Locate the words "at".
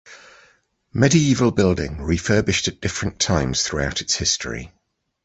2.67-2.81